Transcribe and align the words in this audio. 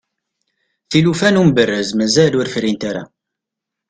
tilufa 0.89 1.27
n 1.31 1.39
umberrez 1.43 1.89
mazal 1.97 2.33
ur 2.39 2.47
frint 2.53 2.83
ara 2.89 3.03